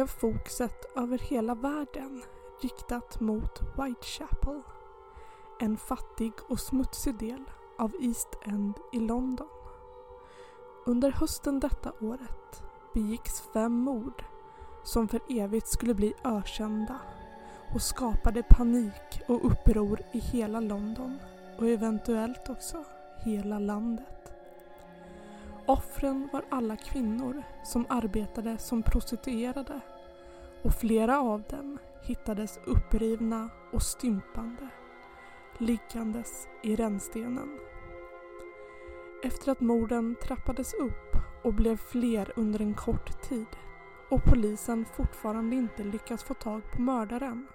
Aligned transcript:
blev 0.00 0.06
fokuset 0.06 0.96
över 0.96 1.18
hela 1.18 1.54
världen 1.54 2.22
riktat 2.62 3.20
mot 3.20 3.60
Whitechapel. 3.60 4.62
En 5.60 5.76
fattig 5.76 6.32
och 6.48 6.60
smutsig 6.60 7.18
del 7.18 7.44
av 7.78 7.92
East 8.00 8.28
End 8.42 8.74
i 8.92 8.98
London. 8.98 9.48
Under 10.86 11.10
hösten 11.10 11.60
detta 11.60 11.92
året 12.00 12.62
begicks 12.94 13.40
fem 13.40 13.72
mord 13.72 14.24
som 14.84 15.08
för 15.08 15.20
evigt 15.28 15.68
skulle 15.68 15.94
bli 15.94 16.14
ökända 16.24 16.98
och 17.74 17.82
skapade 17.82 18.42
panik 18.42 19.22
och 19.28 19.46
uppror 19.46 20.00
i 20.12 20.18
hela 20.18 20.60
London 20.60 21.18
och 21.58 21.68
eventuellt 21.68 22.48
också 22.48 22.84
hela 23.24 23.58
landet. 23.58 24.32
Offren 25.66 26.28
var 26.32 26.44
alla 26.50 26.76
kvinnor 26.76 27.42
som 27.64 27.86
arbetade 27.88 28.58
som 28.58 28.82
prostituerade 28.82 29.80
och 30.62 30.74
flera 30.74 31.20
av 31.20 31.42
dem 31.42 31.78
hittades 32.02 32.60
upprivna 32.64 33.50
och 33.72 33.82
stympande 33.82 34.68
liggandes 35.58 36.48
i 36.62 36.76
rännstenen. 36.76 37.58
Efter 39.22 39.52
att 39.52 39.60
morden 39.60 40.16
trappades 40.22 40.74
upp 40.74 41.16
och 41.44 41.54
blev 41.54 41.76
fler 41.76 42.32
under 42.36 42.60
en 42.60 42.74
kort 42.74 43.22
tid 43.22 43.46
och 44.10 44.24
polisen 44.24 44.84
fortfarande 44.84 45.56
inte 45.56 45.84
lyckats 45.84 46.24
få 46.24 46.34
tag 46.34 46.62
på 46.72 46.82
mördaren 46.82 47.46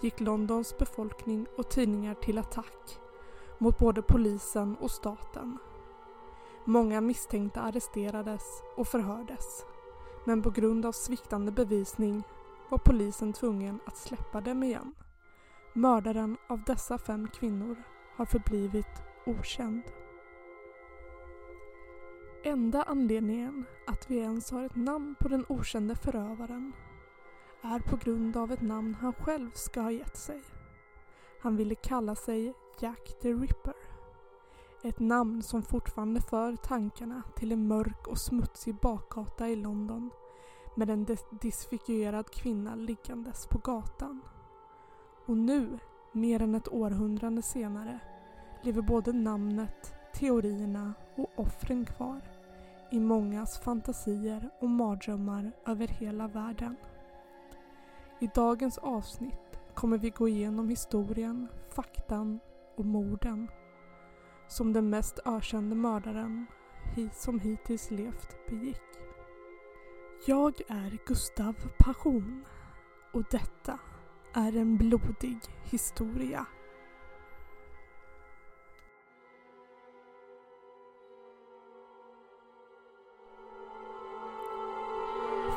gick 0.00 0.20
Londons 0.20 0.78
befolkning 0.78 1.46
och 1.56 1.70
tidningar 1.70 2.14
till 2.14 2.38
attack 2.38 2.98
mot 3.58 3.78
både 3.78 4.02
polisen 4.02 4.76
och 4.76 4.90
staten. 4.90 5.58
Många 6.64 7.00
misstänkta 7.00 7.60
arresterades 7.60 8.62
och 8.76 8.88
förhördes 8.88 9.64
men 10.24 10.42
på 10.42 10.50
grund 10.50 10.86
av 10.86 10.92
sviktande 10.92 11.52
bevisning 11.52 12.22
var 12.68 12.78
polisen 12.78 13.32
tvungen 13.32 13.80
att 13.86 13.96
släppa 13.96 14.40
dem 14.40 14.62
igen. 14.62 14.94
Mördaren 15.72 16.36
av 16.48 16.64
dessa 16.64 16.98
fem 16.98 17.28
kvinnor 17.28 17.76
har 18.16 18.24
förblivit 18.24 19.02
okänd. 19.26 19.82
Enda 22.44 22.82
anledningen 22.82 23.64
att 23.86 24.10
vi 24.10 24.16
ens 24.16 24.50
har 24.50 24.64
ett 24.64 24.76
namn 24.76 25.14
på 25.20 25.28
den 25.28 25.44
okände 25.48 25.94
förövaren 25.94 26.72
är 27.62 27.78
på 27.78 27.96
grund 27.96 28.36
av 28.36 28.52
ett 28.52 28.62
namn 28.62 28.94
han 28.94 29.12
själv 29.12 29.50
ska 29.54 29.80
ha 29.80 29.90
gett 29.90 30.16
sig. 30.16 30.42
Han 31.40 31.56
ville 31.56 31.74
kalla 31.74 32.14
sig 32.14 32.54
Jack 32.80 33.20
the 33.22 33.32
Ripper. 33.32 33.74
Ett 34.82 34.98
namn 34.98 35.42
som 35.42 35.62
fortfarande 35.62 36.20
för 36.20 36.56
tankarna 36.56 37.22
till 37.36 37.52
en 37.52 37.68
mörk 37.68 38.06
och 38.06 38.18
smutsig 38.18 38.74
bakgata 38.74 39.48
i 39.48 39.56
London 39.56 40.10
med 40.74 40.90
en 40.90 41.06
disfigurerad 41.40 42.30
kvinna 42.30 42.74
liggandes 42.74 43.46
på 43.46 43.58
gatan. 43.58 44.20
Och 45.26 45.36
nu, 45.36 45.78
mer 46.12 46.42
än 46.42 46.54
ett 46.54 46.68
århundrade 46.68 47.42
senare, 47.42 47.98
lever 48.62 48.82
både 48.82 49.12
namnet, 49.12 49.94
teorierna 50.14 50.94
och 51.16 51.30
offren 51.36 51.84
kvar 51.84 52.20
i 52.90 53.00
mångas 53.00 53.60
fantasier 53.60 54.50
och 54.60 54.70
mardrömmar 54.70 55.52
över 55.66 55.88
hela 55.88 56.28
världen. 56.28 56.76
I 58.18 58.26
dagens 58.34 58.78
avsnitt 58.78 59.60
kommer 59.74 59.98
vi 59.98 60.10
gå 60.10 60.28
igenom 60.28 60.68
historien, 60.68 61.48
faktan 61.68 62.40
och 62.76 62.84
morden 62.84 63.48
som 64.48 64.72
den 64.72 64.90
mest 64.90 65.18
ökände 65.24 65.76
mördaren 65.76 66.46
som 67.12 67.40
hittills 67.40 67.90
levt 67.90 68.46
begick. 68.46 68.82
Jag 70.26 70.60
är 70.68 70.98
Gustav 71.06 71.54
Passion 71.78 72.44
och 73.12 73.24
detta 73.30 73.78
är 74.34 74.56
en 74.56 74.76
blodig 74.76 75.38
historia. 75.64 76.46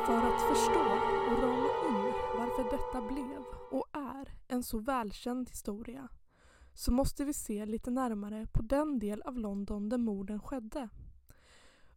För 0.06 0.16
att 0.16 0.42
förstå 0.42 0.80
och 1.30 1.42
rama 1.42 1.68
in 1.88 2.12
varför 2.38 2.64
detta 2.64 3.02
blev 3.02 3.44
och 3.70 3.86
är 3.92 4.32
en 4.48 4.62
så 4.62 4.78
välkänd 4.78 5.48
historia 5.48 6.08
så 6.74 6.92
måste 6.92 7.24
vi 7.24 7.32
se 7.32 7.66
lite 7.66 7.90
närmare 7.90 8.46
på 8.52 8.62
den 8.62 8.98
del 8.98 9.22
av 9.22 9.38
London 9.38 9.88
där 9.88 9.98
morden 9.98 10.40
skedde. 10.40 10.88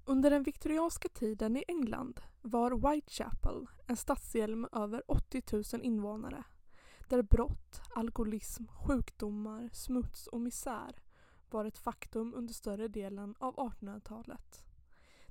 Under 0.05 0.29
den 0.29 0.43
viktorianska 0.43 1.09
tiden 1.09 1.57
i 1.57 1.63
England 1.67 2.21
var 2.41 2.91
Whitechapel 2.91 3.67
en 3.87 3.97
stadsdel 3.97 4.55
med 4.55 4.69
över 4.73 5.03
80 5.07 5.43
000 5.73 5.85
invånare 5.85 6.43
där 7.09 7.21
brott, 7.21 7.81
alkoholism, 7.95 8.63
sjukdomar, 8.67 9.69
smuts 9.73 10.27
och 10.27 10.41
misär 10.41 11.01
var 11.49 11.65
ett 11.65 11.77
faktum 11.77 12.33
under 12.33 12.53
större 12.53 12.87
delen 12.87 13.35
av 13.39 13.55
1800-talet. 13.55 14.65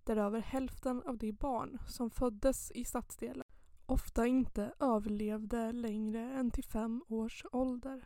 Där 0.05 0.17
över 0.17 0.41
hälften 0.41 1.03
av 1.03 1.19
de 1.19 1.33
barn 1.33 1.79
som 1.89 2.11
föddes 2.11 2.71
i 2.71 2.85
stadsdelen 2.85 3.45
ofta 3.87 4.27
inte 4.27 4.73
överlevde 4.81 5.73
längre 5.73 6.21
än 6.21 6.51
till 6.51 6.65
fem 6.65 7.05
års 7.09 7.45
ålder. 7.53 8.05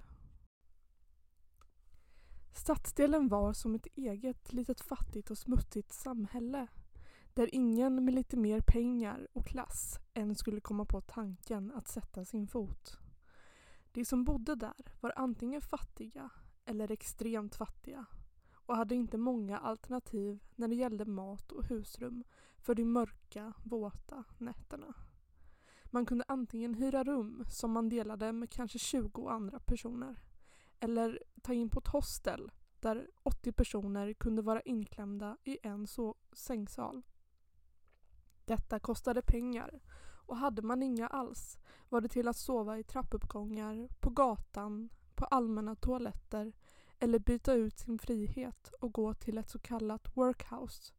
Stadsdelen 2.53 3.28
var 3.28 3.53
som 3.53 3.75
ett 3.75 3.86
eget 3.94 4.53
litet 4.53 4.81
fattigt 4.81 5.31
och 5.31 5.38
smutsigt 5.38 5.92
samhälle 5.92 6.66
där 7.34 7.54
ingen 7.54 8.04
med 8.04 8.14
lite 8.14 8.36
mer 8.36 8.60
pengar 8.60 9.28
och 9.32 9.47
klass 9.47 9.98
än 10.14 10.34
skulle 10.34 10.60
komma 10.60 10.84
på 10.84 11.00
tanken 11.00 11.72
att 11.72 11.88
sätta 11.88 12.25
sin 12.25 12.48
fot. 12.48 12.98
De 13.92 14.04
som 14.04 14.25
bodde 14.25 14.54
där 14.54 14.92
var 15.00 15.12
antingen 15.16 15.60
fattiga 15.60 16.31
eller 16.64 16.91
extremt 16.91 17.54
fattiga 17.54 18.06
och 18.53 18.76
hade 18.76 18.94
inte 18.94 19.19
många 19.19 19.59
alternativ 19.59 20.38
när 20.54 20.69
det 20.69 20.75
gällde 20.75 21.04
mat 21.04 21.53
och 21.53 21.65
husrum 21.65 22.25
för 22.59 22.75
de 22.75 22.84
mörka, 22.84 23.53
våta 23.65 24.25
nätterna. 24.38 24.94
Man 25.84 26.06
kunde 26.06 26.25
antingen 26.28 26.75
hyra 26.75 27.04
rum 27.04 27.44
som 27.48 27.72
man 27.72 27.88
delade 27.88 28.32
med 28.32 28.50
kanske 28.50 28.78
20 28.78 29.28
andra 29.28 29.59
personer 29.59 30.16
eller 30.81 31.22
ta 31.43 31.53
in 31.53 31.71
på 31.71 31.78
ett 31.78 31.89
hostel 31.89 32.50
där 32.81 33.11
80 33.22 33.53
personer 33.53 34.12
kunde 34.12 34.43
vara 34.43 34.61
inklämda 34.61 35.37
i 35.44 35.59
en 35.62 35.87
så 35.87 36.15
sängsal. 36.33 37.03
Detta 38.44 38.78
kostade 38.78 39.22
pengar 39.22 39.81
och 40.27 40.37
hade 40.37 40.62
man 40.62 40.83
inga 40.83 41.06
alls 41.06 41.59
var 41.89 42.00
det 42.00 42.09
till 42.09 42.28
att 42.28 42.37
sova 42.37 42.78
i 42.78 42.84
trappuppgångar, 42.84 43.89
på 44.00 44.11
gatan, 44.11 44.89
på 45.15 45.25
allmänna 45.25 45.75
toaletter 45.75 46.53
eller 46.99 47.19
byta 47.19 47.55
ut 47.55 47.78
sin 47.78 47.99
frihet 47.99 48.72
och 48.81 48.93
gå 48.93 49.15
till 49.15 49.39
ett 49.39 49.49
så 49.49 49.59
kallat 49.59 50.16
workhouse. 50.16 50.93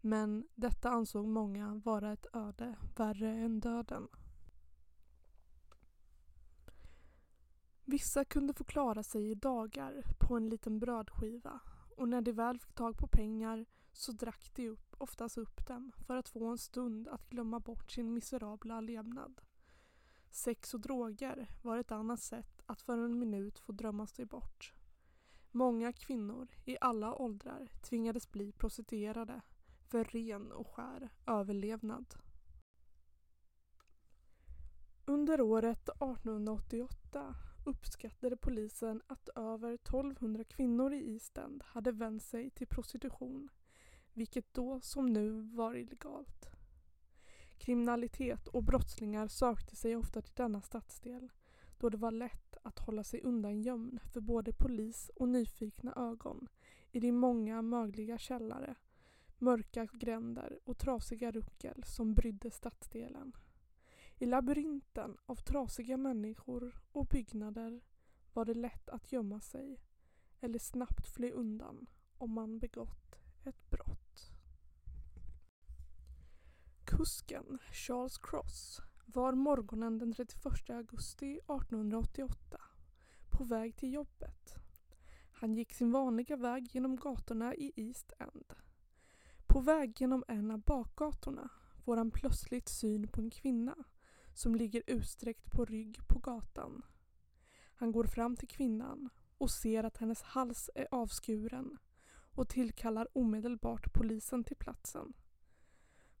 Men 0.00 0.48
detta 0.54 0.90
ansåg 0.90 1.26
många 1.26 1.80
vara 1.84 2.12
ett 2.12 2.26
öde 2.32 2.74
värre 2.96 3.30
än 3.30 3.60
döden. 3.60 4.08
Vissa 7.88 8.24
kunde 8.24 8.54
få 8.54 8.64
klara 8.64 9.02
sig 9.02 9.30
i 9.30 9.34
dagar 9.34 10.04
på 10.18 10.36
en 10.36 10.48
liten 10.48 10.78
brödskiva 10.78 11.60
och 11.96 12.08
när 12.08 12.20
de 12.20 12.32
väl 12.32 12.58
fick 12.58 12.72
tag 12.74 12.98
på 12.98 13.06
pengar 13.06 13.66
så 13.92 14.12
drack 14.12 14.50
de 14.54 14.68
upp, 14.68 14.94
oftast 14.98 15.38
upp 15.38 15.66
dem 15.66 15.92
för 16.06 16.16
att 16.16 16.28
få 16.28 16.46
en 16.46 16.58
stund 16.58 17.08
att 17.08 17.28
glömma 17.28 17.60
bort 17.60 17.90
sin 17.90 18.14
miserabla 18.14 18.80
levnad. 18.80 19.40
Sex 20.30 20.74
och 20.74 20.80
droger 20.80 21.50
var 21.62 21.78
ett 21.78 21.92
annat 21.92 22.20
sätt 22.20 22.62
att 22.66 22.82
för 22.82 22.98
en 22.98 23.18
minut 23.18 23.58
få 23.58 23.72
drömma 23.72 24.06
sig 24.06 24.24
bort. 24.24 24.74
Många 25.50 25.92
kvinnor 25.92 26.48
i 26.64 26.76
alla 26.80 27.14
åldrar 27.14 27.68
tvingades 27.82 28.30
bli 28.30 28.52
prostituerade 28.52 29.40
för 29.88 30.04
ren 30.04 30.52
och 30.52 30.68
skär 30.68 31.08
överlevnad. 31.26 32.14
Under 35.04 35.40
året 35.40 35.88
1888 35.88 37.36
uppskattade 37.66 38.36
polisen 38.36 39.02
att 39.06 39.28
över 39.34 39.74
1200 39.74 40.44
kvinnor 40.44 40.92
i 40.92 41.12
East 41.12 41.38
hade 41.60 41.92
vänt 41.92 42.22
sig 42.22 42.50
till 42.50 42.66
prostitution, 42.66 43.48
vilket 44.12 44.54
då 44.54 44.80
som 44.80 45.06
nu 45.06 45.30
var 45.30 45.74
illegalt. 45.74 46.48
Kriminalitet 47.58 48.48
och 48.48 48.62
brottslingar 48.62 49.28
sökte 49.28 49.76
sig 49.76 49.96
ofta 49.96 50.22
till 50.22 50.34
denna 50.34 50.62
stadsdel 50.62 51.30
då 51.78 51.88
det 51.88 51.96
var 51.96 52.10
lätt 52.10 52.56
att 52.62 52.78
hålla 52.78 53.04
sig 53.04 53.20
undangömd 53.22 54.00
för 54.12 54.20
både 54.20 54.52
polis 54.52 55.10
och 55.14 55.28
nyfikna 55.28 55.94
ögon 55.96 56.48
i 56.92 57.00
de 57.00 57.12
många 57.12 57.62
mögliga 57.62 58.18
källare, 58.18 58.74
mörka 59.38 59.86
gränder 59.92 60.58
och 60.64 60.78
trasiga 60.78 61.30
ruckel 61.30 61.84
som 61.84 62.14
brydde 62.14 62.50
stadsdelen. 62.50 63.32
I 64.18 64.26
labyrinten 64.26 65.16
av 65.26 65.36
trasiga 65.36 65.96
människor 65.96 66.80
och 66.92 67.06
byggnader 67.06 67.80
var 68.32 68.44
det 68.44 68.54
lätt 68.54 68.88
att 68.88 69.12
gömma 69.12 69.40
sig 69.40 69.80
eller 70.40 70.58
snabbt 70.58 71.08
fly 71.08 71.30
undan 71.30 71.86
om 72.18 72.32
man 72.32 72.58
begått 72.58 73.18
ett 73.44 73.70
brott. 73.70 74.32
Kusken 76.84 77.58
Charles 77.72 78.18
Cross 78.18 78.80
var 79.06 79.32
morgonen 79.32 79.98
den 79.98 80.12
31 80.12 80.70
augusti 80.70 81.32
1888 81.32 82.60
på 83.30 83.44
väg 83.44 83.76
till 83.76 83.92
jobbet. 83.92 84.54
Han 85.32 85.54
gick 85.54 85.72
sin 85.72 85.92
vanliga 85.92 86.36
väg 86.36 86.74
genom 86.74 86.96
gatorna 86.96 87.54
i 87.54 87.72
East 87.76 88.12
End. 88.18 88.54
På 89.46 89.60
väg 89.60 90.00
genom 90.00 90.24
en 90.28 90.50
av 90.50 90.60
bakgatorna 90.60 91.48
får 91.84 91.96
han 91.96 92.10
plötsligt 92.10 92.68
syn 92.68 93.08
på 93.08 93.20
en 93.20 93.30
kvinna 93.30 93.76
som 94.36 94.54
ligger 94.54 94.82
utsträckt 94.86 95.50
på 95.52 95.64
rygg 95.64 96.08
på 96.08 96.18
gatan. 96.18 96.82
Han 97.74 97.92
går 97.92 98.04
fram 98.04 98.36
till 98.36 98.48
kvinnan 98.48 99.08
och 99.38 99.50
ser 99.50 99.84
att 99.84 99.96
hennes 99.96 100.22
hals 100.22 100.70
är 100.74 100.88
avskuren 100.90 101.78
och 102.08 102.48
tillkallar 102.48 103.08
omedelbart 103.12 103.92
polisen 103.92 104.44
till 104.44 104.56
platsen. 104.56 105.12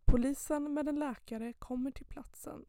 Polisen 0.04 0.74
med 0.74 0.88
en 0.88 0.98
läkare 0.98 1.52
kommer 1.52 1.90
till 1.90 2.06
platsen 2.06 2.64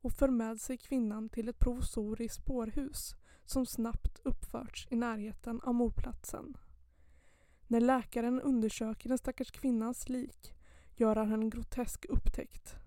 och 0.00 0.12
för 0.12 0.28
med 0.28 0.60
sig 0.60 0.78
kvinnan 0.78 1.28
till 1.28 1.48
ett 1.48 1.58
provisoriskt 1.58 2.42
spårhus 2.42 3.14
som 3.44 3.66
snabbt 3.66 4.20
uppförts 4.24 4.88
i 4.90 4.96
närheten 4.96 5.60
av 5.60 5.74
mordplatsen. 5.74 6.56
När 7.66 7.80
läkaren 7.80 8.40
undersöker 8.40 9.08
den 9.08 9.18
stackars 9.18 9.50
kvinnans 9.50 10.08
lik 10.08 10.54
gör 10.96 11.16
han 11.16 11.32
en 11.32 11.50
grotesk 11.50 12.06
upptäckt. 12.08 12.81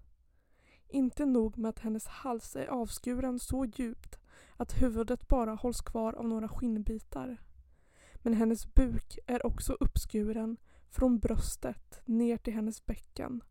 Inte 0.96 1.26
nog 1.26 1.58
med 1.58 1.70
att 1.70 1.80
hennes 1.80 2.08
hals 2.08 2.56
är 2.56 2.68
avskuren 2.68 3.40
så 3.40 3.66
djupt 3.66 4.20
att 4.58 4.82
huvudet 4.82 5.28
bara 5.28 5.54
hålls 5.54 5.82
kvar 5.82 6.14
av 6.14 6.28
några 6.28 6.48
skinnbitar. 6.48 7.38
Men 8.16 8.34
hennes 8.34 8.74
buk 8.74 9.20
är 9.28 9.46
också 9.46 9.74
uppskuren 9.74 10.58
från 10.90 11.20
bröstet 11.20 12.02
ner 12.06 12.38
till 12.38 12.54
hennes 12.54 12.86
bäcken 12.86 13.44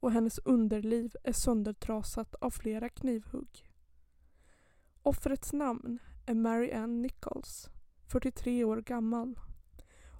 och 0.00 0.12
hennes 0.12 0.38
underliv 0.38 1.16
är 1.22 1.32
söndertrasat 1.32 2.34
av 2.34 2.50
flera 2.50 2.88
knivhugg. 2.88 3.70
Offrets 5.02 5.52
namn 5.52 5.98
är 6.26 6.34
Mary 6.34 6.72
Ann 6.72 7.02
Nichols, 7.02 7.70
43 8.06 8.64
år 8.64 8.76
gammal. 8.76 9.38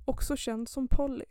Också 0.05 0.37
känd 0.37 0.69
som 0.69 0.89
Polly. 0.89 1.27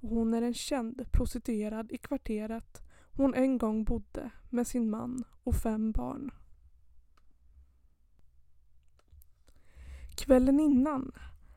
Och 0.00 0.08
hon 0.08 0.34
är 0.34 0.42
en 0.42 0.54
känd 0.54 1.12
prostituerad 1.12 1.92
i 1.92 1.98
kvarteret 1.98 2.83
hon 3.16 3.34
en 3.34 3.58
gång 3.58 3.84
bodde 3.84 4.30
med 4.50 4.66
sin 4.66 4.90
man 4.90 5.24
och 5.42 5.54
fem 5.54 5.92
barn. 5.92 6.30
Kvällen 10.16 10.60
innan 10.60 11.12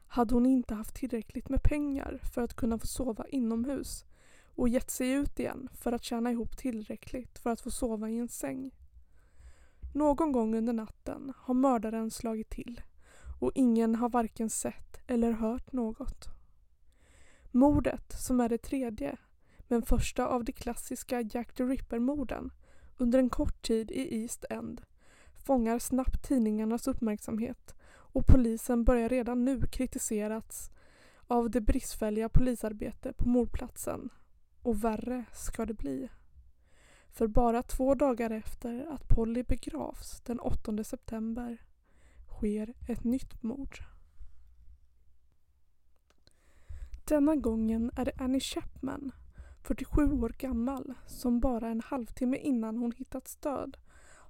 hade 0.07 0.33
hon 0.33 0.45
inte 0.45 0.73
haft 0.73 0.95
tillräckligt 0.95 1.49
med 1.49 1.63
pengar 1.63 2.19
för 2.33 2.41
att 2.41 2.53
kunna 2.53 2.79
få 2.79 2.87
sova 2.87 3.27
inomhus 3.27 4.05
och 4.55 4.69
gett 4.69 4.91
sig 4.91 5.11
ut 5.11 5.39
igen 5.39 5.69
för 5.73 5.91
att 5.91 6.03
tjäna 6.03 6.31
ihop 6.31 6.57
tillräckligt 6.57 7.39
för 7.39 7.49
att 7.49 7.61
få 7.61 7.71
sova 7.71 8.09
i 8.09 8.17
en 8.17 8.29
säng. 8.29 8.71
Någon 9.93 10.31
gång 10.31 10.55
under 10.55 10.73
natten 10.73 11.33
har 11.37 11.53
mördaren 11.53 12.11
slagit 12.11 12.49
till 12.49 12.81
och 13.39 13.51
ingen 13.55 13.95
har 13.95 14.09
varken 14.09 14.49
sett 14.49 14.99
eller 15.07 15.31
hört 15.31 15.71
något. 15.71 16.27
Mordet, 17.51 18.13
som 18.19 18.39
är 18.39 18.49
det 18.49 18.57
tredje, 18.57 19.17
men 19.67 19.81
första 19.81 20.27
av 20.27 20.43
de 20.43 20.51
klassiska 20.51 21.21
Jack 21.21 21.53
the 21.53 21.63
Ripper-morden 21.63 22.51
under 22.97 23.19
en 23.19 23.29
kort 23.29 23.61
tid 23.61 23.91
i 23.91 24.21
East 24.21 24.45
End 24.49 24.81
fångar 25.33 25.79
snabbt 25.79 26.27
tidningarnas 26.27 26.87
uppmärksamhet 26.87 27.75
och 27.89 28.27
polisen 28.27 28.83
börjar 28.83 29.09
redan 29.09 29.45
nu 29.45 29.61
kritiseras 29.61 30.71
av 31.27 31.49
det 31.49 31.61
bristfälliga 31.61 32.29
polisarbete 32.29 33.13
på 33.13 33.27
mordplatsen. 33.27 34.09
Och 34.61 34.83
värre 34.83 35.25
ska 35.33 35.65
det 35.65 35.73
bli. 35.73 36.09
För 37.11 37.27
bara 37.27 37.63
två 37.63 37.95
dagar 37.95 38.29
efter 38.29 38.85
att 38.93 39.07
Polly 39.07 39.43
begravs 39.43 40.21
den 40.21 40.39
8 40.39 40.83
september 40.83 41.57
sker 42.27 42.73
ett 42.87 43.03
nytt 43.03 43.43
mord. 43.43 43.77
Denna 47.05 47.35
gången 47.35 47.91
är 47.95 48.05
det 48.05 48.11
Annie 48.17 48.39
Chapman, 48.39 49.11
47 49.67 50.11
år 50.11 50.35
gammal, 50.37 50.93
som 51.07 51.39
bara 51.39 51.69
en 51.69 51.81
halvtimme 51.81 52.37
innan 52.37 52.77
hon 52.77 52.91
hittats 52.91 53.35
död 53.35 53.77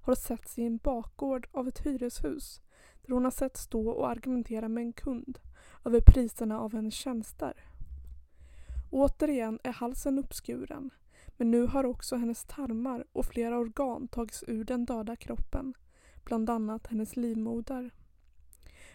har 0.02 0.16
setts 0.16 0.60
i 0.60 0.64
en 0.64 0.78
bakgård 0.78 1.48
av 1.52 1.68
ett 1.68 1.86
hyreshus 1.86 2.62
där 3.02 3.14
hon 3.14 3.24
har 3.24 3.32
sett 3.32 3.58
stå 3.58 3.90
och 3.90 4.10
argumentera 4.10 4.68
med 4.68 4.82
en 4.82 4.94
kund 4.94 5.40
över 5.86 6.02
priserna 6.02 6.60
av 6.60 6.74
hennes 6.74 6.94
tjänster. 6.94 7.54
Återigen 8.92 9.60
är 9.64 9.72
halsen 9.72 10.20
uppskuren 10.20 10.90
men 11.28 11.52
nu 11.52 11.68
har 11.68 11.86
också 11.86 12.16
hennes 12.16 12.46
tarmar 12.46 13.06
och 13.14 13.26
flera 13.26 13.58
organ 13.58 14.08
tagits 14.08 14.44
ur 14.48 14.64
den 14.64 14.86
döda 14.86 15.16
kroppen, 15.16 15.74
bland 16.24 16.50
annat 16.50 16.88
hennes 16.88 17.16
livmoder. 17.16 17.92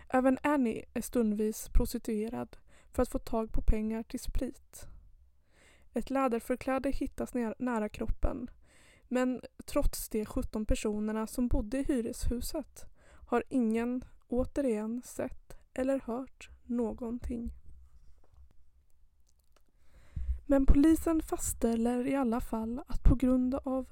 Även 0.09 0.39
Annie 0.43 0.85
är 0.95 1.03
stundvis 1.03 1.69
prostituerad 1.69 2.57
för 2.93 3.03
att 3.03 3.13
få 3.13 3.19
tag 3.19 3.53
på 3.53 3.63
pengar 3.63 4.03
till 4.03 4.21
sprit. 4.21 4.92
Ett 5.95 6.11
läderförkläde 6.11 6.91
hittas 6.91 7.35
nära 7.59 7.89
kroppen 7.89 8.51
men 9.09 9.41
trots 9.65 10.09
de 10.09 10.25
17 10.25 10.67
personerna 10.67 11.27
som 11.27 11.49
bodde 11.49 11.79
i 11.79 11.83
hyreshuset 11.83 12.85
har 13.27 13.45
ingen 13.49 14.05
återigen 14.29 15.03
sett 15.05 15.57
eller 15.75 16.01
hört 16.01 16.51
någonting. 16.65 17.53
Men 20.47 20.67
polisen 20.67 21.23
fastställer 21.23 22.07
i 22.07 22.15
alla 22.15 22.41
fall 22.41 22.81
att 22.87 23.03
på 23.03 23.15
grund 23.15 23.55
av 23.55 23.87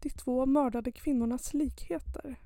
de 0.00 0.10
två 0.10 0.46
mördade 0.46 0.92
kvinnornas 0.92 1.54
likheter 1.54 2.36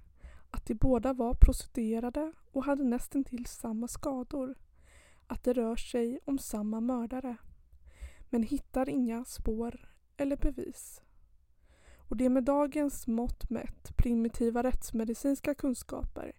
att 0.51 0.67
de 0.67 0.75
båda 0.75 1.13
var 1.13 1.35
prostituerade 1.35 2.33
och 2.53 2.65
hade 2.65 2.85
nästintill 2.85 3.47
samma 3.47 3.89
skador. 3.89 4.55
Att 5.27 5.45
det 5.45 5.53
rör 5.53 5.77
sig 5.77 6.21
om 6.25 6.39
samma 6.39 6.81
mördare. 6.81 7.37
Men 8.35 8.43
hittar 8.43 8.89
inga 8.89 9.25
spår 9.25 9.89
eller 10.17 10.37
bevis. 10.37 11.03
Och 11.99 12.17
det 12.17 12.29
med 12.29 12.45
dagens 12.45 13.07
mått 13.07 13.51
mätt 13.51 13.97
primitiva 13.97 14.63
rättsmedicinska 14.63 15.55
kunskaper 15.55 16.33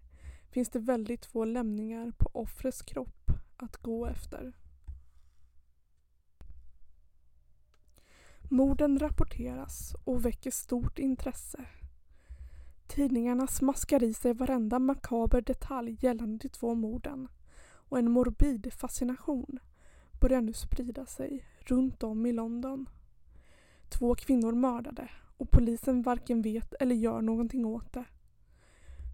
finns 0.52 0.70
det 0.70 0.80
väldigt 0.80 1.25
få 1.25 1.46
lämningar 1.46 2.12
på 2.18 2.30
offrets 2.34 2.82
kropp 2.82 3.32
att 3.58 3.78
gå 3.78 4.06
efter. 4.06 4.54
Morden 8.50 9.00
rapporteras 9.00 9.96
och 10.04 10.25
väcker 10.25 10.52
stort 10.52 11.00
intresse. 11.00 11.66
Tidningarna 12.88 13.48
smaskar 13.48 14.04
i 14.04 14.14
sig 14.14 14.34
varenda 14.34 14.80
makaber 14.80 15.42
detalj 15.42 15.98
gällande 16.02 16.38
de 16.38 16.50
två 16.50 16.74
morden 16.75 17.28
och 17.66 18.00
en 18.00 18.12
morbid 18.12 18.74
fascination 18.74 19.60
börjar 20.20 20.42
nu 20.42 20.54
sprida 20.54 21.06
sig 21.06 21.46
runt 21.60 22.04
om 22.04 22.26
i 22.26 22.32
London. 22.32 22.90
Två 23.90 24.16
kvinnor 24.16 24.52
mördade 24.52 25.10
och 25.38 25.52
polisen 25.52 26.02
varken 26.02 26.42
vet 26.42 26.74
eller 26.74 26.96
gör 26.96 27.22
någonting 27.22 27.66
åt 27.66 27.94
det. 27.94 28.06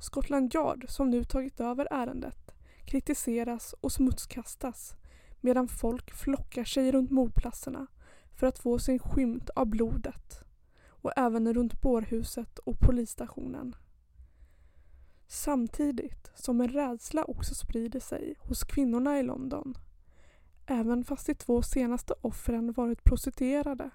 Scotland 0.01 0.55
Yard, 0.55 0.85
som 0.87 1.09
nu 1.09 1.23
tagit 1.23 1.59
över 1.59 1.87
ärendet, 1.91 2.51
kritiseras 2.85 3.75
och 3.81 3.91
smutskastas 3.91 4.95
medan 5.41 5.67
folk 5.67 6.11
flockar 6.11 6.63
sig 6.63 6.91
runt 6.91 7.11
mordplatserna 7.11 7.87
för 8.35 8.47
att 8.47 8.59
få 8.59 8.79
sin 8.79 8.99
skymt 8.99 9.49
av 9.49 9.65
blodet 9.65 10.43
och 10.87 11.11
även 11.15 11.53
runt 11.53 11.81
bårhuset 11.81 12.59
och 12.59 12.79
polisstationen. 12.79 13.75
Samtidigt 15.27 16.31
som 16.35 16.61
en 16.61 16.67
rädsla 16.67 17.23
också 17.23 17.55
sprider 17.55 17.99
sig 17.99 18.35
hos 18.39 18.63
kvinnorna 18.63 19.19
i 19.19 19.23
London. 19.23 19.77
Även 20.65 21.03
fast 21.03 21.25
de 21.25 21.35
två 21.35 21.61
senaste 21.61 22.13
offren 22.21 22.71
varit 22.71 23.03
prostituerade 23.03 23.89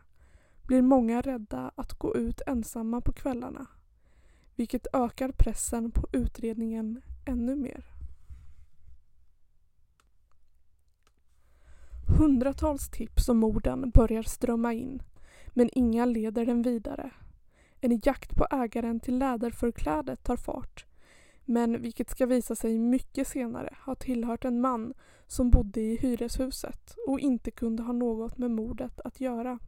blir 0.63 0.83
många 0.83 1.21
rädda 1.21 1.71
att 1.75 1.93
gå 1.93 2.17
ut 2.17 2.41
ensamma 2.47 3.01
på 3.01 3.13
kvällarna 3.13 3.67
vilket 4.57 4.87
ökar 4.93 5.33
pressen 5.33 5.91
på 5.91 6.09
utredningen 6.13 7.03
ännu 7.25 7.57
mer. 7.57 7.85
Hundratals 12.19 12.91
tips 12.91 13.29
om 13.29 13.39
morden 13.39 13.91
börjar 13.91 14.23
strömma 14.23 14.73
in 14.73 15.03
men 15.49 15.71
inga 15.73 16.05
leder 16.05 16.47
den 16.47 16.63
vidare. 16.63 17.11
En 17.81 18.01
jakt 18.05 18.37
på 18.37 18.47
ägaren 18.51 19.01
till 19.01 19.19
läderförklädet 19.19 20.23
tar 20.23 20.37
fart 20.37 20.87
men 21.49 21.83
vilket 21.83 22.11
ska 22.11 22.27
visa 22.27 22.55
sig 22.55 22.79
mycket 22.79 23.29
senare 23.29 23.77
ha 23.85 23.95
tillhört 23.95 24.45
en 24.45 24.61
man 24.61 24.95
som 25.27 25.51
bodde 25.51 25.81
i 25.81 25.97
hyreshuset 25.97 26.97
och 27.07 27.21
inte 27.21 27.51
kunde 27.51 27.83
ha 27.83 27.93
något 27.93 28.39
med 28.39 28.51
mordet 28.51 29.01
att 29.01 29.21
göra. 29.21 29.59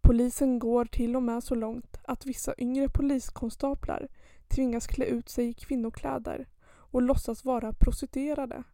Polisen 0.00 0.58
går 0.58 0.84
till 0.84 1.16
och 1.16 1.22
med 1.22 1.44
så 1.44 1.54
långt 1.54 1.98
att 2.04 2.26
vissa 2.26 2.54
yngre 2.58 2.88
poliskonstaplar 2.88 4.08
tvingas 4.48 4.86
klä 4.86 5.04
ut 5.04 5.28
sig 5.28 5.48
i 5.48 5.54
kvinnokläder 5.54 6.48
och 6.68 7.02
låtsas 7.02 7.44
vara 7.44 7.72
prostituerade. 7.72 8.64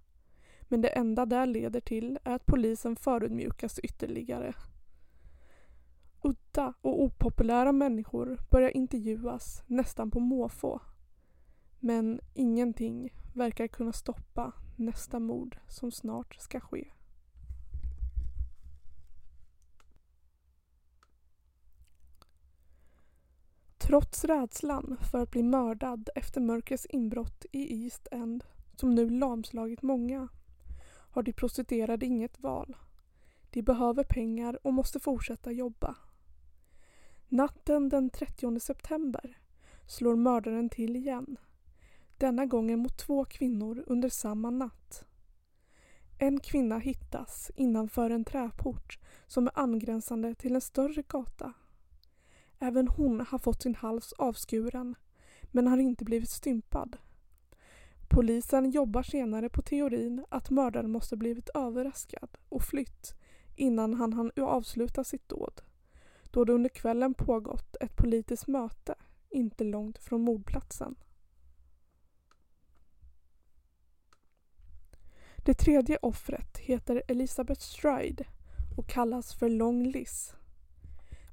Men 0.62 0.80
det 0.80 0.88
enda 0.88 1.26
det 1.26 1.46
leder 1.46 1.80
till 1.80 2.18
är 2.24 2.34
att 2.34 2.46
polisen 2.46 2.96
förödmjukas 2.96 3.78
ytterligare. 3.78 4.54
Udda 6.22 6.74
och 6.80 7.02
opopulära 7.02 7.72
människor 7.72 8.38
börjar 8.50 8.76
intervjuas 8.76 9.62
nästan 9.66 10.10
på 10.10 10.20
måfå. 10.20 10.80
Men 11.84 12.20
ingenting 12.34 13.14
verkar 13.34 13.66
kunna 13.66 13.92
stoppa 13.92 14.52
nästa 14.76 15.18
mord 15.18 15.58
som 15.68 15.92
snart 15.92 16.34
ska 16.34 16.60
ske. 16.60 16.88
Trots 23.78 24.24
rädslan 24.24 24.96
för 25.10 25.18
att 25.18 25.30
bli 25.30 25.42
mördad 25.42 26.10
efter 26.14 26.40
mörkrets 26.40 26.86
inbrott 26.86 27.46
i 27.52 27.84
East 27.84 28.08
End, 28.10 28.44
som 28.76 28.94
nu 28.94 29.10
lamslagit 29.10 29.82
många, 29.82 30.28
har 31.10 31.22
de 31.22 31.32
prostituerade 31.32 32.06
inget 32.06 32.40
val. 32.40 32.76
De 33.50 33.62
behöver 33.62 34.04
pengar 34.04 34.66
och 34.66 34.74
måste 34.74 35.00
fortsätta 35.00 35.52
jobba. 35.52 35.96
Natten 37.28 37.88
den 37.88 38.10
30 38.10 38.60
september 38.60 39.38
slår 39.86 40.16
mördaren 40.16 40.68
till 40.68 40.96
igen. 40.96 41.36
Denna 42.22 42.46
gången 42.46 42.78
mot 42.78 42.98
två 42.98 43.24
kvinnor 43.24 43.84
under 43.86 44.08
samma 44.08 44.50
natt. 44.50 45.04
En 46.18 46.40
kvinna 46.40 46.78
hittas 46.78 47.50
innanför 47.56 48.10
en 48.10 48.24
träport 48.24 48.98
som 49.26 49.46
är 49.46 49.58
angränsande 49.58 50.34
till 50.34 50.54
en 50.54 50.60
större 50.60 51.02
gata. 51.02 51.52
Även 52.58 52.88
hon 52.88 53.20
har 53.20 53.38
fått 53.38 53.62
sin 53.62 53.74
hals 53.74 54.12
avskuren 54.12 54.94
men 55.42 55.66
har 55.66 55.78
inte 55.78 56.04
blivit 56.04 56.30
stympad. 56.30 56.96
Polisen 58.08 58.70
jobbar 58.70 59.02
senare 59.02 59.48
på 59.48 59.62
teorin 59.62 60.24
att 60.28 60.50
mördaren 60.50 60.90
måste 60.90 61.16
blivit 61.16 61.48
överraskad 61.48 62.38
och 62.48 62.62
flytt 62.62 63.14
innan 63.56 63.94
han 63.94 64.12
hann 64.12 64.30
avsluta 64.36 65.04
sitt 65.04 65.28
dåd. 65.28 65.62
Då 66.30 66.44
det 66.44 66.52
under 66.52 66.70
kvällen 66.70 67.14
pågått 67.14 67.76
ett 67.80 67.96
politiskt 67.96 68.46
möte 68.46 68.94
inte 69.30 69.64
långt 69.64 69.98
från 69.98 70.20
mordplatsen. 70.20 70.94
Det 75.44 75.54
tredje 75.54 75.98
offret 76.02 76.58
heter 76.58 77.02
Elizabeth 77.08 77.60
Stride 77.60 78.24
och 78.76 78.88
kallas 78.88 79.34
för 79.34 79.48
Long 79.48 79.86
Liz. 79.86 80.34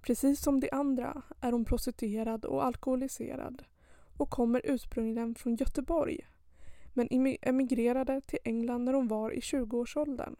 Precis 0.01 0.41
som 0.41 0.59
de 0.59 0.69
andra 0.71 1.21
är 1.41 1.51
hon 1.51 1.65
prostituerad 1.65 2.45
och 2.45 2.65
alkoholiserad 2.65 3.63
och 4.17 4.29
kommer 4.29 4.61
ursprungligen 4.63 5.35
från 5.35 5.55
Göteborg 5.55 6.19
men 6.93 7.07
emigrerade 7.41 8.21
till 8.21 8.39
England 8.43 8.83
när 8.83 8.93
hon 8.93 9.07
var 9.07 9.31
i 9.31 9.39
20-årsåldern. 9.39 10.35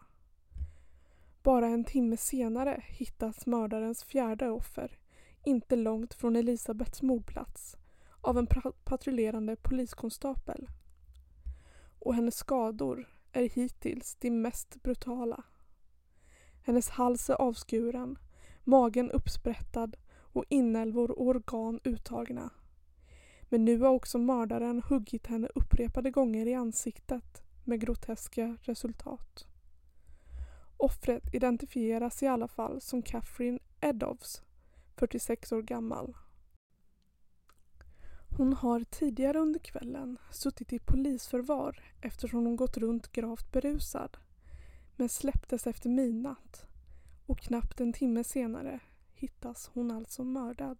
Bara 1.42 1.66
en 1.66 1.84
timme 1.84 2.16
senare 2.16 2.82
hittas 2.86 3.46
mördarens 3.46 4.04
fjärde 4.04 4.50
offer 4.50 4.98
inte 5.44 5.76
långt 5.76 6.14
från 6.14 6.36
Elisabeths 6.36 7.02
mordplats 7.02 7.76
av 8.20 8.38
en 8.38 8.46
patrullerande 8.84 9.56
poliskonstapel. 9.56 10.68
Och 11.98 12.14
hennes 12.14 12.36
skador 12.36 13.08
är 13.32 13.48
hittills 13.48 14.16
de 14.20 14.30
mest 14.30 14.82
brutala. 14.82 15.42
Hennes 16.62 16.90
hals 16.90 17.30
är 17.30 17.34
avskuren, 17.34 18.18
magen 18.64 19.10
uppsprättad 19.10 19.96
och 20.12 20.44
inälvor 20.48 21.10
och 21.10 21.26
organ 21.26 21.80
uttagna. 21.84 22.50
Men 23.42 23.64
nu 23.64 23.78
har 23.80 23.88
också 23.88 24.18
mördaren 24.18 24.82
huggit 24.88 25.26
henne 25.26 25.48
upprepade 25.54 26.10
gånger 26.10 26.46
i 26.46 26.54
ansiktet 26.54 27.42
med 27.64 27.80
groteska 27.80 28.56
resultat. 28.62 29.46
Offret 30.76 31.34
identifieras 31.34 32.22
i 32.22 32.26
alla 32.26 32.48
fall 32.48 32.80
som 32.80 33.02
Catherine 33.02 33.58
Eddowes, 33.80 34.42
46 34.96 35.52
år 35.52 35.62
gammal. 35.62 36.14
Hon 38.40 38.52
har 38.52 38.84
tidigare 38.84 39.38
under 39.38 39.60
kvällen 39.60 40.18
suttit 40.30 40.72
i 40.72 40.78
polisförvar 40.78 41.82
eftersom 42.00 42.46
hon 42.46 42.56
gått 42.56 42.76
runt 42.76 43.12
gravt 43.12 43.52
berusad 43.52 44.16
men 44.96 45.08
släpptes 45.08 45.66
efter 45.66 45.90
midnatt 45.90 46.66
och 47.26 47.38
knappt 47.38 47.80
en 47.80 47.92
timme 47.92 48.24
senare 48.24 48.80
hittas 49.12 49.70
hon 49.74 49.90
alltså 49.90 50.24
mördad. 50.24 50.78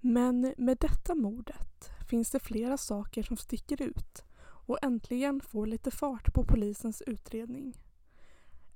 Men 0.00 0.54
med 0.56 0.78
detta 0.80 1.14
mordet 1.14 1.90
finns 2.08 2.30
det 2.30 2.40
flera 2.40 2.76
saker 2.76 3.22
som 3.22 3.36
sticker 3.36 3.82
ut 3.82 4.24
och 4.40 4.78
äntligen 4.82 5.40
får 5.40 5.66
lite 5.66 5.90
fart 5.90 6.34
på 6.34 6.44
polisens 6.44 7.02
utredning. 7.02 7.76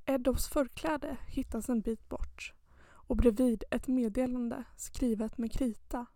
Eddows 0.04 0.49
förkläde 0.49 1.16
hittas 1.26 1.68
en 1.68 1.80
bit 1.80 2.09
bort 2.09 2.52
och 2.85 3.16
bredvid 3.16 3.64
ett 3.71 3.87
meddelande 3.88 4.64
skrivet 4.76 5.38
med 5.38 5.52
krita. 5.52 6.06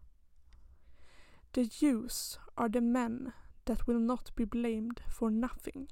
The 1.56 1.68
Jews 1.70 2.38
are 2.54 2.72
the 2.72 2.80
men 2.80 3.32
that 3.64 3.88
will 3.88 4.00
not 4.00 4.34
be 4.36 4.46
blamed 4.46 5.00
for 5.18 5.30
nothing. 5.30 5.88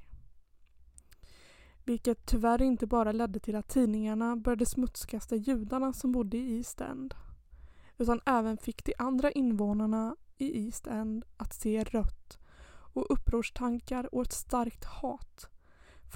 Vilket 1.84 2.26
tyvärr 2.26 2.62
inte 2.62 2.86
bara 2.86 3.12
ledde 3.12 3.38
till 3.40 3.56
att 3.56 3.68
tidningarna 3.68 4.36
började 4.36 4.66
smutskasta 4.66 5.36
judarna 5.36 5.92
som 5.92 6.12
bodde 6.12 6.36
i 6.36 6.56
East 6.56 6.80
End 6.80 7.14
utan 7.98 8.20
även 8.26 8.56
fick 8.56 8.84
de 8.84 8.94
andra 8.98 9.30
invånarna 9.30 10.16
i 10.38 10.64
East 10.64 10.86
End 10.86 11.24
att 11.36 11.54
se 11.54 11.84
rött 11.84 12.38
och 12.66 13.06
upprorstankar 13.10 14.14
och 14.14 14.22
ett 14.22 14.32
starkt 14.32 14.84
hat 14.84 15.48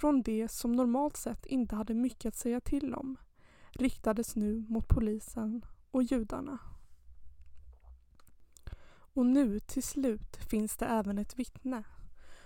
från 0.00 0.22
det 0.22 0.48
som 0.48 0.72
normalt 0.72 1.16
sett 1.16 1.46
inte 1.46 1.76
hade 1.76 1.94
mycket 1.94 2.28
att 2.28 2.36
säga 2.36 2.60
till 2.60 2.94
om 2.94 3.16
riktades 3.70 4.36
nu 4.36 4.66
mot 4.68 4.88
polisen 4.88 5.64
och 5.90 6.02
judarna. 6.02 6.58
Och 9.18 9.26
nu 9.26 9.60
till 9.60 9.82
slut 9.82 10.36
finns 10.36 10.76
det 10.76 10.86
även 10.86 11.18
ett 11.18 11.38
vittne 11.38 11.84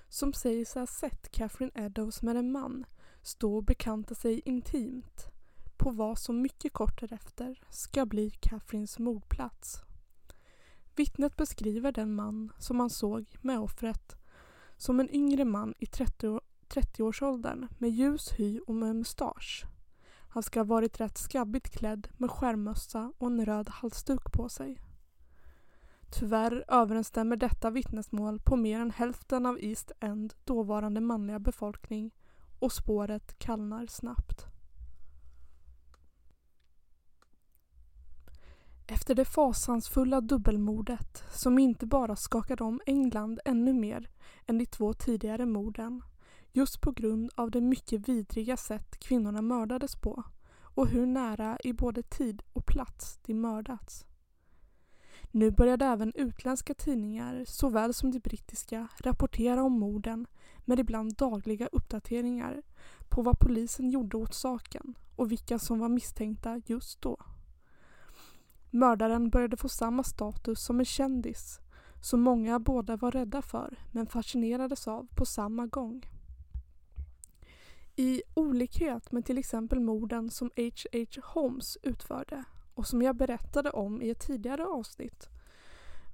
som 0.09 0.33
säger 0.33 0.65
sig 0.65 0.83
ha 0.83 0.87
sett 0.87 1.31
Catherine 1.31 1.73
Eddowes 1.75 2.23
med 2.23 2.37
en 2.37 2.53
man 2.53 2.85
stå 3.23 3.57
och 3.57 3.65
bekanta 3.65 4.15
sig 4.15 4.41
intimt 4.45 5.27
på 5.77 5.91
vad 5.91 6.19
som 6.19 6.43
mycket 6.43 6.73
kort 6.73 7.01
därefter 7.01 7.61
ska 7.71 8.07
bli 8.07 8.31
Catherines 8.31 8.99
mordplats. 8.99 9.83
Vittnet 10.97 11.37
beskriver 11.37 11.93
den 11.93 12.15
man 12.15 12.53
som 12.59 12.81
han 12.81 12.91
såg 12.91 13.37
med 13.41 13.61
offret 13.61 14.17
som 14.77 15.01
en 15.01 15.15
yngre 15.15 15.45
man 15.45 15.75
i 15.79 15.87
30 15.87 16.41
30-årsåldern 16.69 17.69
med 17.79 17.91
ljus 17.91 18.33
hy 18.37 18.61
och 18.61 18.75
med 18.75 18.97
mustasch. 18.97 19.65
Han 20.29 20.43
ska 20.43 20.61
ha 20.61 20.65
varit 20.65 21.01
rätt 21.01 21.19
skabbigt 21.19 21.71
klädd 21.71 22.09
med 22.17 22.31
skärmmössa 22.31 23.13
och 23.19 23.27
en 23.27 23.47
röd 23.47 23.69
halsduk 23.69 24.33
på 24.33 24.49
sig. 24.49 24.92
Tyvärr 26.13 26.65
överensstämmer 26.69 27.37
detta 27.37 27.71
vittnesmål 27.71 28.41
på 28.41 28.57
mer 28.57 28.81
än 28.81 28.91
hälften 28.91 29.47
av 29.47 29.59
East 29.61 29.93
End 30.01 30.35
dåvarande 30.45 31.01
manliga 31.01 31.39
befolkning 31.39 32.11
och 32.59 32.73
spåret 32.73 33.39
kallnar 33.39 33.87
snabbt. 33.87 34.47
Efter 38.87 39.15
det 39.15 39.25
fasansfulla 39.25 40.21
dubbelmordet 40.21 41.25
som 41.31 41.59
inte 41.59 41.87
bara 41.87 42.17
skakade 42.17 42.65
om 42.65 42.81
England 42.87 43.41
ännu 43.45 43.73
mer 43.73 44.11
än 44.47 44.59
de 44.59 44.67
två 44.67 44.93
tidigare 44.93 45.47
morden 45.47 46.03
just 46.53 46.81
på 46.81 46.93
grund 46.93 47.31
av 47.35 47.51
det 47.51 47.61
mycket 47.61 48.09
vidriga 48.09 48.57
sätt 48.57 48.99
kvinnorna 48.99 49.43
mördades 49.43 49.97
på 49.97 50.25
och 50.75 50.89
hur 50.89 51.07
nära 51.07 51.59
i 51.65 51.73
både 51.73 52.03
tid 52.03 52.43
och 52.53 52.67
plats 52.67 53.19
de 53.23 53.35
mördats. 53.35 54.07
Nu 55.35 55.51
började 55.51 55.85
även 55.85 56.13
utländska 56.15 56.75
tidningar, 56.75 57.45
såväl 57.47 57.95
som 57.95 58.11
de 58.11 58.19
brittiska, 58.19 58.89
rapportera 58.99 59.63
om 59.63 59.73
morden 59.73 60.27
med 60.65 60.81
ibland 60.81 61.15
dagliga 61.15 61.67
uppdateringar 61.67 62.63
på 63.09 63.23
vad 63.23 63.39
polisen 63.39 63.91
gjorde 63.91 64.17
åt 64.17 64.35
saken 64.35 64.95
och 65.17 65.33
vilka 65.33 65.59
som 65.59 65.79
var 65.79 65.89
misstänkta 65.89 66.61
just 66.67 67.03
då. 67.03 67.17
Mördaren 68.71 69.31
började 69.31 69.57
få 69.57 69.69
samma 69.69 70.05
status 70.05 70.65
som 70.65 70.79
en 70.79 70.85
kändis 70.85 71.61
som 72.03 72.21
många 72.21 72.59
båda 72.59 72.97
var 72.97 73.11
rädda 73.11 73.43
för 73.43 73.79
men 73.93 74.07
fascinerades 74.07 74.89
av 74.89 75.07
på 75.17 75.27
samma 75.27 75.67
gång. 75.67 76.07
I 77.97 78.23
olikhet 78.35 79.13
med 79.13 79.25
till 79.25 79.39
exempel 79.39 79.81
morden 79.81 80.31
som 80.31 80.51
H.H. 80.57 81.21
Holmes 81.23 81.79
utförde 81.83 82.45
och 82.75 82.87
som 82.87 83.03
jag 83.03 83.17
berättade 83.17 83.71
om 83.71 84.03
i 84.03 84.11
ett 84.11 84.27
tidigare 84.27 84.67
avsnitt 84.67 85.29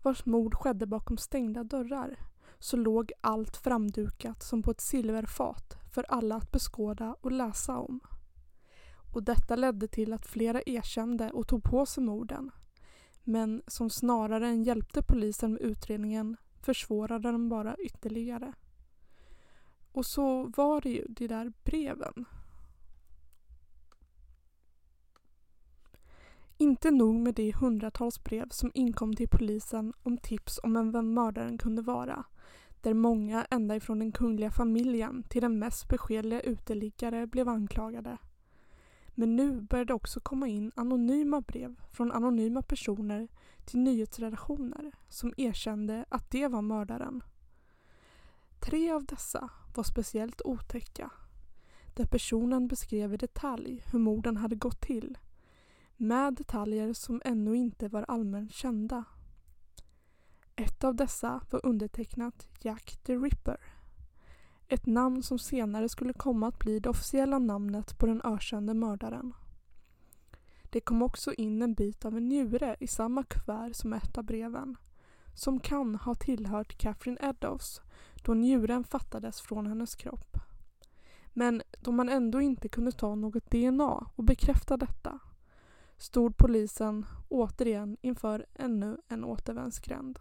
vars 0.03 0.27
mord 0.27 0.55
skedde 0.55 0.87
bakom 0.87 1.19
stängda 1.19 1.65
dörrar 1.65 2.19
så 2.59 2.77
låg 2.77 3.13
allt 3.21 3.57
framdukat 3.57 4.43
som 4.43 4.63
på 4.63 4.71
ett 4.71 4.81
silverfat 4.81 5.77
för 5.95 6.05
alla 6.09 6.37
att 6.37 6.51
beskåda 6.51 7.17
och 7.21 7.33
läsa 7.33 7.79
om. 7.79 8.01
Och 9.15 9.23
detta 9.23 9.57
ledde 9.57 9.89
till 9.89 10.13
att 10.13 10.27
flera 10.27 10.63
erkände 10.67 11.31
och 11.31 11.49
tog 11.49 11.63
på 11.63 11.87
sig 11.87 12.05
morden 12.05 12.51
men 13.25 13.63
som 13.67 13.91
snarare 13.91 14.49
än 14.49 14.65
hjälpte 14.65 15.03
polisen 15.03 15.53
med 15.53 15.63
utredningen 15.63 16.37
försvårade 16.63 17.33
den 17.33 17.49
bara 17.49 17.77
ytterligare. 17.77 18.53
Och 19.93 20.07
så 20.07 20.53
var 20.57 20.81
det 20.81 20.91
ju 20.91 21.07
de 21.09 21.27
där 21.27 21.53
breven. 21.65 22.25
Inte 26.61 26.91
nog 26.91 27.15
med 27.15 27.35
de 27.35 27.53
hundratals 27.53 28.25
brev 28.25 28.49
som 28.51 28.71
inkom 28.75 29.15
till 29.15 29.29
polisen 29.29 29.93
om 30.03 30.19
tips 30.19 30.61
om 30.63 30.93
vem 30.93 31.15
mördaren 31.15 31.59
kunde 31.59 31.83
vara, 31.83 32.25
där 32.81 32.95
många 32.95 33.47
ända 33.51 33.77
ifrån 33.77 33.99
den 33.99 34.13
kungliga 34.13 34.51
familjen 34.51 35.23
till 35.23 35.43
den 35.43 35.59
mest 35.59 35.89
beskedliga 35.89 36.41
uteliggare 36.41 37.27
blev 37.27 37.49
anklagade. 37.49 38.19
Men 39.09 39.37
nu 39.37 39.61
började 39.61 39.95
också 39.95 40.21
komma 40.21 40.49
in 40.49 40.73
anonyma 40.77 41.41
brev 41.41 41.81
från 41.93 42.13
anonyma 42.13 42.63
personer 42.63 43.29
till 43.65 43.81
nyhetsredaktioner 43.81 44.93
som 45.09 45.35
erkände 45.37 46.05
att 46.09 46.31
det 46.31 46.49
var 46.49 46.63
mördaren. 46.63 47.23
Tre 48.61 48.91
av 48.91 49.05
dessa 49.05 49.51
var 49.75 49.85
speciellt 49.85 50.43
otäcka, 50.45 51.11
där 51.95 52.05
personen 52.05 52.69
beskrev 52.69 53.15
i 53.15 53.17
detalj 53.17 53.83
hur 53.93 53.99
morden 53.99 54.37
hade 54.37 54.57
gått 54.57 54.81
till, 54.81 55.19
med 56.01 56.35
detaljer 56.35 56.93
som 56.93 57.23
ännu 57.25 57.57
inte 57.57 57.89
var 57.89 58.05
allmänt 58.09 58.53
kända. 58.53 59.05
Ett 60.57 60.85
av 60.85 60.95
dessa 60.95 61.41
var 61.51 61.67
undertecknat 61.67 62.49
Jack 62.61 62.97
the 63.03 63.17
Ripper. 63.17 63.57
Ett 64.69 64.87
namn 64.87 65.23
som 65.23 65.39
senare 65.39 65.89
skulle 65.89 66.13
komma 66.13 66.49
att 66.49 66.59
bli 66.59 66.81
det 66.81 66.89
officiella 66.89 67.39
namnet 67.39 67.99
på 67.99 68.07
den 68.07 68.23
ökände 68.25 68.75
mördaren. 68.75 69.35
Det 70.63 70.81
kom 70.81 71.03
också 71.03 71.33
in 71.35 71.63
en 71.63 71.75
bit 71.75 72.05
av 72.05 72.17
en 72.17 72.29
njure 72.29 72.77
i 72.81 72.87
samma 72.87 73.23
kuvert 73.23 73.75
som 73.75 73.93
ett 73.93 74.19
av 74.19 74.25
breven, 74.25 74.77
som 75.35 75.61
kan 75.61 75.95
ha 75.95 76.15
tillhört 76.15 76.79
Catherine 76.79 77.19
Eddowes 77.23 77.81
då 78.25 78.35
njuren 78.35 78.85
fattades 78.85 79.41
från 79.41 79.67
hennes 79.67 79.95
kropp. 79.95 80.37
Men 81.33 81.63
då 81.81 81.93
man 81.93 82.09
ändå 82.09 82.41
inte 82.41 82.69
kunde 82.69 82.93
ta 82.93 83.15
något 83.15 83.51
DNA 83.51 84.11
och 84.17 84.25
bekräfta 84.25 84.77
detta 84.77 85.21
stod 85.99 86.37
polisen 86.37 87.07
återigen 87.29 87.97
inför 88.01 88.47
ännu 88.55 88.99
en 89.09 89.25
återvändsgränd. 89.25 90.19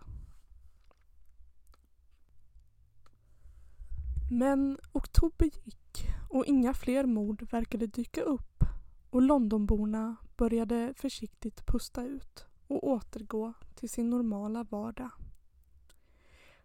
Men 4.31 4.79
oktober 4.91 5.45
gick 5.45 6.07
och 6.29 6.45
inga 6.45 6.73
fler 6.73 7.05
mord 7.05 7.51
verkade 7.51 7.87
dyka 7.87 8.21
upp 8.21 8.63
och 9.09 9.21
Londonborna 9.21 10.15
började 10.37 10.93
försiktigt 10.97 11.65
pusta 11.65 12.05
ut 12.05 12.45
och 12.67 12.87
återgå 12.87 13.53
till 13.75 13.89
sin 13.89 14.09
normala 14.09 14.63
vardag. 14.63 15.11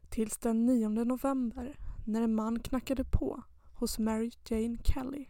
Tills 0.08 0.38
den 0.38 0.66
9 0.66 0.88
november 0.88 1.78
när 2.06 2.22
en 2.22 2.34
man 2.34 2.60
knackade 2.60 3.04
på 3.04 3.42
hos 3.74 3.98
Mary 3.98 4.30
Jane 4.48 4.78
Kelly, 4.84 5.26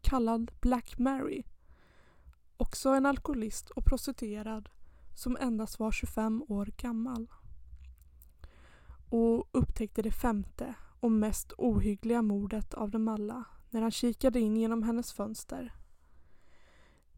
kallad 0.00 0.52
Black 0.60 0.98
Mary. 0.98 1.42
Också 2.56 2.88
en 2.88 3.06
alkoholist 3.06 3.70
och 3.70 3.84
prostituerad 3.84 4.68
som 5.14 5.36
endast 5.40 5.78
var 5.78 5.92
25 5.92 6.44
år 6.48 6.70
gammal. 6.76 7.26
Och 9.08 9.48
upptäckte 9.52 10.02
det 10.02 10.10
femte 10.10 10.74
och 11.00 11.12
mest 11.12 11.52
ohyggliga 11.58 12.22
mordet 12.22 12.74
av 12.74 12.90
dem 12.90 13.08
alla 13.08 13.44
när 13.70 13.82
han 13.82 13.90
kikade 13.90 14.40
in 14.40 14.56
genom 14.56 14.82
hennes 14.82 15.12
fönster. 15.12 15.74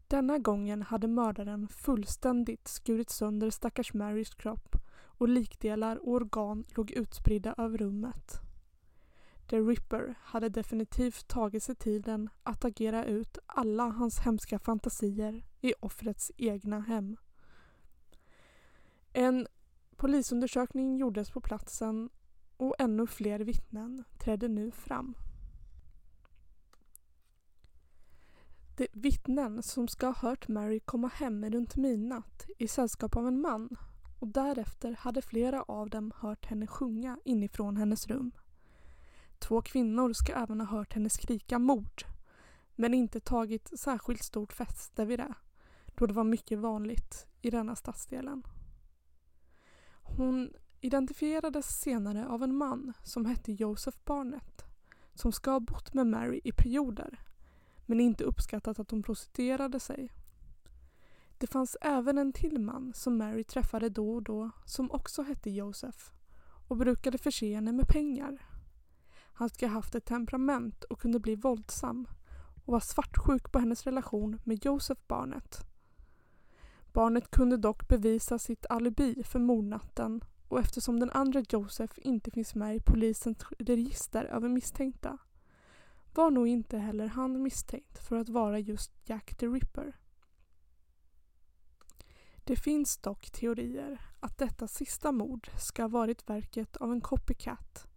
Denna 0.07 0.37
gången 0.37 0.81
hade 0.81 1.07
mördaren 1.07 1.67
fullständigt 1.67 2.67
skurit 2.67 3.09
sönder 3.09 3.49
stackars 3.49 3.93
Marys 3.93 4.35
kropp 4.35 4.75
och 4.99 5.29
likdelar 5.29 5.95
och 5.95 6.11
organ 6.11 6.65
låg 6.75 6.91
utspridda 6.91 7.55
över 7.57 7.77
rummet. 7.77 8.46
The 9.49 9.59
Ripper 9.59 10.15
hade 10.21 10.49
definitivt 10.49 11.27
tagit 11.27 11.63
sig 11.63 11.75
tiden 11.75 12.29
att 12.43 12.65
agera 12.65 13.05
ut 13.05 13.37
alla 13.45 13.83
hans 13.83 14.19
hemska 14.19 14.59
fantasier 14.59 15.43
i 15.61 15.73
offrets 15.79 16.31
egna 16.37 16.79
hem. 16.79 17.17
En 19.13 19.47
polisundersökning 19.95 20.97
gjordes 20.97 21.31
på 21.31 21.41
platsen 21.41 22.09
och 22.57 22.75
ännu 22.79 23.07
fler 23.07 23.39
vittnen 23.39 24.03
trädde 24.19 24.47
nu 24.47 24.71
fram. 24.71 25.15
De 28.77 28.87
vittnen 28.93 29.63
som 29.63 29.87
ska 29.87 30.05
ha 30.07 30.29
hört 30.29 30.47
Mary 30.47 30.79
komma 30.79 31.07
hem 31.07 31.49
runt 31.49 31.75
midnatt 31.75 32.45
i 32.57 32.67
sällskap 32.67 33.15
av 33.15 33.27
en 33.27 33.41
man 33.41 33.69
och 34.19 34.27
därefter 34.27 34.91
hade 34.91 35.21
flera 35.21 35.63
av 35.63 35.89
dem 35.89 36.11
hört 36.15 36.45
henne 36.45 36.67
sjunga 36.67 37.19
inifrån 37.25 37.77
hennes 37.77 38.07
rum. 38.07 38.31
Två 39.39 39.61
kvinnor 39.61 40.13
ska 40.13 40.33
även 40.33 40.59
ha 40.61 40.67
hört 40.67 40.93
henne 40.93 41.09
skrika 41.09 41.59
mord 41.59 42.03
men 42.75 42.93
inte 42.93 43.19
tagit 43.19 43.79
särskilt 43.79 44.23
stort 44.23 44.53
fäste 44.53 45.05
vid 45.05 45.19
det 45.19 45.33
då 45.95 46.05
det 46.05 46.13
var 46.13 46.23
mycket 46.23 46.59
vanligt 46.59 47.27
i 47.41 47.49
denna 47.49 47.75
stadsdelen. 47.75 48.43
Hon 50.01 50.53
identifierades 50.81 51.79
senare 51.79 52.27
av 52.27 52.43
en 52.43 52.55
man 52.55 52.93
som 53.03 53.25
hette 53.25 53.51
Joseph 53.51 53.97
Barnett 54.05 54.65
som 55.13 55.31
ska 55.31 55.51
ha 55.51 55.59
bott 55.59 55.93
med 55.93 56.07
Mary 56.07 56.41
i 56.43 56.51
perioder 56.51 57.19
men 57.85 57.99
inte 57.99 58.23
uppskattat 58.23 58.79
att 58.79 58.91
hon 58.91 59.03
prostituerade 59.03 59.79
sig. 59.79 60.13
Det 61.37 61.47
fanns 61.47 61.77
även 61.81 62.17
en 62.17 62.33
till 62.33 62.59
man 62.59 62.93
som 62.93 63.17
Mary 63.17 63.43
träffade 63.43 63.89
då 63.89 64.15
och 64.15 64.23
då 64.23 64.49
som 64.65 64.91
också 64.91 65.23
hette 65.23 65.49
Joseph 65.49 65.99
och 66.67 66.77
brukade 66.77 67.17
förse 67.17 67.55
henne 67.55 67.71
med 67.71 67.87
pengar. 67.87 68.46
Han 69.37 69.49
ska 69.49 69.67
ha 69.67 69.73
haft 69.73 69.95
ett 69.95 70.05
temperament 70.05 70.83
och 70.83 70.99
kunde 70.99 71.19
bli 71.19 71.35
våldsam 71.35 72.07
och 72.65 72.73
var 72.73 72.79
svartsjuk 72.79 73.51
på 73.51 73.59
hennes 73.59 73.83
relation 73.83 74.39
med 74.43 74.65
Joseph 74.65 75.01
Barnett. 75.07 75.67
Barnet 76.93 77.31
kunde 77.31 77.57
dock 77.57 77.87
bevisa 77.87 78.39
sitt 78.39 78.65
alibi 78.69 79.23
för 79.23 79.39
mordnatten 79.39 80.23
och 80.47 80.59
eftersom 80.59 80.99
den 80.99 81.11
andra 81.11 81.43
Joseph 81.49 81.93
inte 81.97 82.31
finns 82.31 82.55
med 82.55 82.75
i 82.75 82.79
polisens 82.79 83.37
register 83.59 84.25
över 84.25 84.49
misstänkta 84.49 85.17
var 86.13 86.31
nog 86.31 86.47
inte 86.47 86.77
heller 86.77 87.07
han 87.07 87.41
misstänkt 87.41 88.07
för 88.07 88.15
att 88.15 88.29
vara 88.29 88.59
just 88.59 88.91
Jack 89.05 89.35
the 89.35 89.47
Ripper. 89.47 89.97
Det 92.43 92.55
finns 92.55 92.97
dock 92.97 93.31
teorier 93.31 94.01
att 94.19 94.37
detta 94.37 94.67
sista 94.67 95.11
mord 95.11 95.49
ska 95.57 95.81
ha 95.81 95.89
varit 95.89 96.29
verket 96.29 96.77
av 96.77 96.91
en 96.91 97.01
copycat 97.01 97.87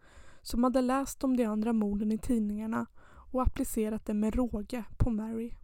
som 0.42 0.64
hade 0.64 0.81
läst 0.81 1.24
om 1.24 1.37
de 1.37 1.44
andra 1.44 1.72
morden 1.72 2.12
i 2.12 2.18
tidningarna 2.18 2.87
och 3.33 3.42
applicerat 3.42 4.07
det 4.07 4.14
med 4.14 4.35
råge 4.35 4.85
på 4.98 5.11
Mary. 5.11 5.55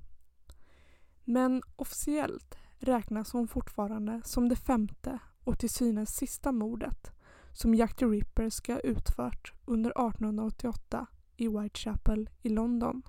Men 1.25 1.63
officiellt 1.77 2.55
räknas 2.79 3.33
hon 3.33 3.49
fortfarande 3.49 4.21
som 4.25 4.49
det 4.49 4.57
femte 4.57 5.19
och 5.45 5.59
till 5.59 5.71
synes 5.71 6.17
sista 6.17 6.53
mordet 6.53 7.11
som 7.53 7.75
Jack 7.75 7.97
the 7.97 8.07
Ripper 8.07 8.51
ska 8.51 8.73
ha 8.73 8.81
utfört 8.81 9.53
under 9.65 9.91
1888 9.91 11.07
i 11.37 11.49
Whitechapel 11.49 12.31
i 12.43 12.49
London. 12.49 13.03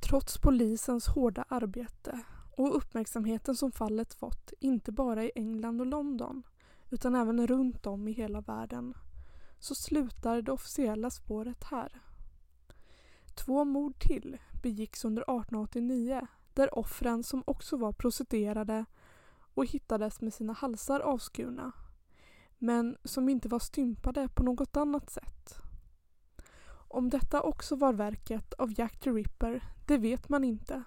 Trots 0.00 0.38
polisens 0.38 1.06
hårda 1.06 1.44
arbete 1.48 2.20
och 2.56 2.76
uppmärksamheten 2.76 3.56
som 3.56 3.72
fallet 3.72 4.14
fått 4.14 4.52
inte 4.60 4.92
bara 4.92 5.24
i 5.24 5.32
England 5.34 5.80
och 5.80 5.86
London 5.86 6.42
utan 6.94 7.14
även 7.14 7.46
runt 7.46 7.86
om 7.86 8.08
i 8.08 8.12
hela 8.12 8.40
världen 8.40 8.94
så 9.58 9.74
slutar 9.74 10.42
det 10.42 10.52
officiella 10.52 11.10
spåret 11.10 11.64
här. 11.64 12.02
Två 13.34 13.64
mord 13.64 13.98
till 13.98 14.38
begicks 14.62 15.04
under 15.04 15.22
1889 15.22 16.26
där 16.54 16.78
offren 16.78 17.22
som 17.22 17.42
också 17.46 17.76
var 17.76 17.92
prostituerade 17.92 18.84
och 19.54 19.66
hittades 19.66 20.20
med 20.20 20.34
sina 20.34 20.52
halsar 20.52 21.00
avskurna 21.00 21.72
men 22.58 22.96
som 23.04 23.28
inte 23.28 23.48
var 23.48 23.58
stympade 23.58 24.28
på 24.28 24.42
något 24.42 24.76
annat 24.76 25.10
sätt. 25.10 25.58
Om 26.88 27.10
detta 27.10 27.42
också 27.42 27.76
var 27.76 27.92
verket 27.92 28.54
av 28.54 28.80
Jack 28.80 29.00
the 29.00 29.10
Ripper, 29.10 29.64
det 29.86 29.98
vet 29.98 30.28
man 30.28 30.44
inte. 30.44 30.82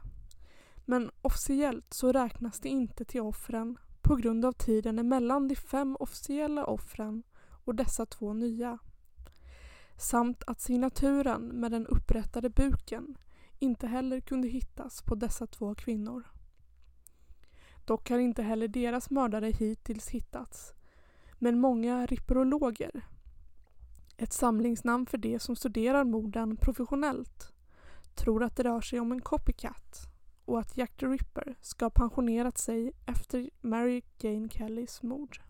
Men 0.86 1.12
officiellt 1.22 1.94
så 1.94 2.12
räknas 2.12 2.60
det 2.60 2.70
inte 2.70 3.06
till 3.06 3.22
offren 3.22 3.78
på 4.08 4.16
grund 4.16 4.46
av 4.46 4.52
tiden 4.52 5.00
emellan 5.00 5.48
de 5.48 5.56
fem 5.56 5.98
officiella 6.00 6.66
offren 6.66 7.24
och 7.66 7.76
dessa 7.76 8.06
två 8.06 8.34
nya. 8.34 8.80
Samt 9.98 10.44
att 10.48 10.62
signaturen 10.62 11.42
med 11.48 11.72
den 11.72 11.88
upprättade 11.88 12.50
buken 12.50 13.18
inte 13.60 13.88
heller 13.88 14.20
kunde 14.20 14.48
hittas 14.48 15.02
på 15.02 15.16
dessa 15.16 15.48
två 15.48 15.76
kvinnor. 15.76 16.28
Dock 17.86 18.10
har 18.10 18.20
inte 18.20 18.44
heller 18.44 18.68
deras 18.68 19.10
mördare 19.10 19.48
hittills 19.48 20.10
hittats. 20.10 20.74
Men 21.40 21.60
många 21.60 22.06
ripperologer, 22.06 23.06
ett 24.18 24.34
samlingsnamn 24.34 25.06
för 25.06 25.18
de 25.18 25.40
som 25.40 25.56
studerar 25.56 26.04
morden 26.04 26.58
professionellt, 26.58 27.54
tror 28.16 28.44
att 28.44 28.56
det 28.56 28.64
rör 28.64 28.82
sig 28.82 29.00
om 29.00 29.12
en 29.12 29.22
copycat 29.22 30.17
och 30.48 30.60
att 30.60 30.78
Jack 30.78 30.98
the 30.98 31.06
Ripper 31.06 31.56
ska 31.62 31.86
ha 31.86 31.90
pensionerat 31.90 32.58
sig 32.58 32.92
efter 33.06 33.50
Mary 33.62 34.02
Jane 34.20 34.50
Kellys 34.50 35.04
mord. 35.04 35.42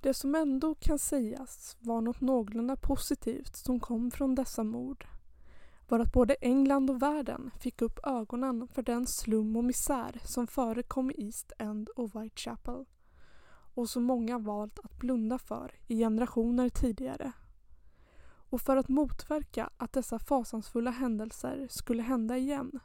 Det 0.00 0.14
som 0.14 0.34
ändå 0.34 0.74
kan 0.74 0.98
sägas 0.98 1.76
var 1.80 2.00
något 2.00 2.20
någorlunda 2.20 2.76
positivt 2.76 3.56
som 3.56 3.80
kom 3.80 4.10
från 4.10 4.34
dessa 4.34 4.64
mord 4.64 5.06
var 5.88 5.98
att 5.98 6.12
både 6.12 6.34
England 6.34 6.90
och 6.90 7.02
världen 7.02 7.50
fick 7.60 7.82
upp 7.82 7.98
ögonen 8.02 8.68
för 8.68 8.82
den 8.82 9.06
slum 9.06 9.56
och 9.56 9.64
misär 9.64 10.20
som 10.24 10.46
förekom 10.46 11.10
i 11.10 11.14
East 11.18 11.52
End 11.58 11.88
och 11.88 12.22
Whitechapel 12.22 12.84
och 13.74 13.88
som 13.88 14.02
många 14.02 14.38
valt 14.38 14.78
att 14.78 14.98
blunda 14.98 15.38
för 15.38 15.74
i 15.86 15.98
generationer 15.98 16.68
tidigare. 16.68 17.32
Och 18.50 18.60
för 18.60 18.76
att 18.76 18.88
motverka 18.88 19.70
att 19.76 19.92
dessa 19.92 20.18
fasansfulla 20.18 20.90
händelser 20.90 21.66
skulle 21.70 22.02
hända 22.02 22.36
igen 22.36 22.80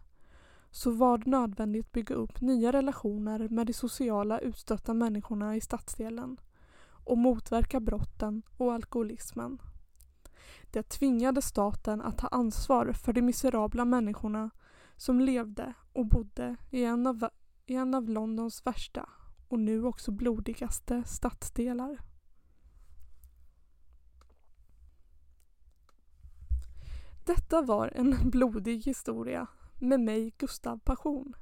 så 0.72 0.92
var 0.92 1.18
det 1.18 1.30
nödvändigt 1.30 1.86
att 1.86 1.92
bygga 1.92 2.16
upp 2.16 2.42
nya 2.42 2.72
relationer 2.72 3.48
med 3.50 3.68
de 3.68 3.74
sociala 3.74 4.40
utstötta 4.40 4.94
människorna 4.94 5.56
i 5.56 5.62
stadsdelen 5.62 6.38
och 7.06 7.18
motverka 7.18 7.80
brotten 7.80 8.42
och 8.58 8.74
alkoholismen. 8.74 9.62
Det 10.72 10.84
tvingade 10.84 11.42
staten 11.42 12.02
att 12.02 12.18
ta 12.18 12.28
ansvar 12.28 12.94
för 12.94 13.14
de 13.14 13.22
miserabla 13.22 13.86
människorna 13.86 14.50
som 14.98 15.20
levde 15.20 15.74
och 15.94 16.06
bodde 16.06 16.56
i 16.72 16.84
en 16.84 17.08
av, 17.08 17.30
i 17.66 17.76
en 17.76 17.94
av 17.94 18.10
Londons 18.10 18.66
värsta 18.66 19.10
och 19.48 19.60
nu 19.60 19.86
också 19.86 20.12
blodigaste 20.12 21.04
stadsdelar. 21.04 22.00
Detta 27.26 27.62
var 27.62 27.92
en 27.96 28.16
blodig 28.30 28.84
historia 28.84 29.48
med 29.80 30.00
mig 30.00 30.34
Gustav 30.38 30.80
Passion. 30.80 31.36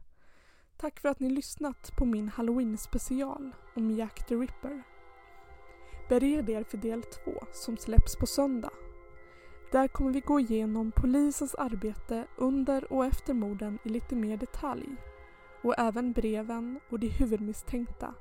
Tack 0.77 0.99
för 0.99 1.09
att 1.09 1.19
ni 1.19 1.29
lyssnat 1.29 1.91
på 1.97 2.05
min 2.05 2.29
halloween 2.29 2.77
special 2.77 3.51
om 3.75 3.91
Jack 3.91 4.27
the 4.27 4.35
Ripper. 4.35 4.83
Bered 6.09 6.49
er 6.49 6.63
för 6.63 6.77
del 6.77 7.03
två 7.03 7.31
som 7.51 7.77
släpps 7.77 8.15
på 8.15 8.25
söndag. 8.25 8.71
Där 9.71 9.87
kommer 9.87 10.13
vi 10.13 10.19
gå 10.19 10.39
igenom 10.39 10.91
polisens 10.91 11.55
arbete 11.55 12.27
under 12.37 12.93
och 12.93 13.05
efter 13.05 13.33
morden 13.33 13.79
i 13.83 13.89
lite 13.89 14.15
mer 14.15 14.37
detalj 14.37 14.95
och 15.63 15.79
även 15.79 16.13
breven 16.13 16.79
och 16.89 16.99
de 16.99 17.09
huvudmisstänkta 17.09 18.13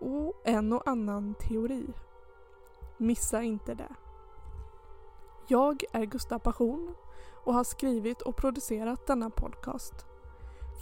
och 0.00 0.42
en 0.44 0.72
och 0.72 0.88
annan 0.88 1.34
teori. 1.34 1.86
Missa 2.98 3.42
inte 3.42 3.74
det. 3.74 4.07
Jag 5.50 5.84
är 5.92 6.04
Gustav 6.04 6.38
Passion 6.38 6.94
och 7.44 7.54
har 7.54 7.64
skrivit 7.64 8.22
och 8.22 8.36
producerat 8.36 9.06
denna 9.06 9.30
podcast. 9.30 9.94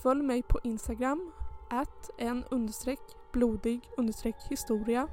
Följ 0.03 0.23
mig 0.23 0.43
på 0.43 0.61
Instagram, 0.65 1.33
att 1.71 2.11
en 2.19 2.45
understreck 2.51 3.01
blodig 3.33 3.91
understreck 3.97 4.37
historia 4.51 5.09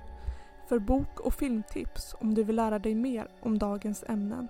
för 0.70 0.80
bok 0.80 1.20
och 1.20 1.34
filmtips 1.34 2.16
om 2.20 2.34
du 2.34 2.44
vill 2.44 2.56
lära 2.56 2.80
dig 2.80 2.96
mer 2.96 3.28
om 3.42 3.60
dagens 3.60 4.04
ämnen. 4.08 4.48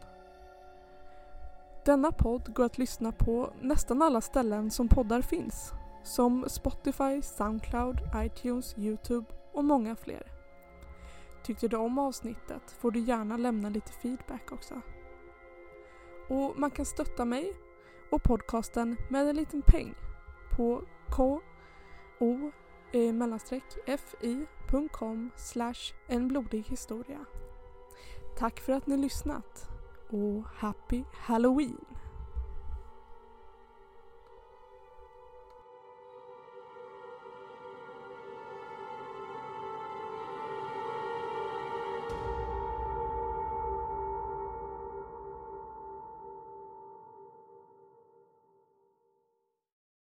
Denna 1.85 2.11
podd 2.11 2.53
går 2.55 2.65
att 2.65 2.77
lyssna 2.77 3.11
på 3.11 3.53
nästan 3.61 4.01
alla 4.01 4.21
ställen 4.21 4.71
som 4.71 4.87
poddar 4.87 5.21
finns. 5.21 5.71
Som 6.03 6.45
Spotify, 6.47 7.21
Soundcloud, 7.21 7.97
iTunes, 8.15 8.77
Youtube 8.77 9.25
och 9.53 9.63
många 9.63 9.95
fler. 9.95 10.23
Tyckte 11.43 11.67
du 11.67 11.77
om 11.77 11.99
avsnittet 11.99 12.71
får 12.79 12.91
du 12.91 12.99
gärna 12.99 13.37
lämna 13.37 13.69
lite 13.69 13.91
feedback 13.91 14.51
också. 14.51 14.81
Och 16.33 16.59
man 16.59 16.71
kan 16.71 16.85
stötta 16.85 17.25
mig 17.25 17.53
och 18.09 18.23
podcasten 18.23 18.97
med 19.09 19.29
en 19.29 19.35
liten 19.35 19.61
peng 19.61 19.95
på 20.57 20.83
ko 21.09 21.41
fi.com 23.97 25.31
slash 25.35 25.93
en 26.07 26.27
blodig 26.27 26.63
historia. 26.63 27.25
Tack 28.37 28.59
för 28.59 28.73
att 28.73 28.87
ni 28.87 28.97
lyssnat 28.97 29.69
och 30.09 30.43
Happy 30.55 31.03
Halloween! 31.13 31.92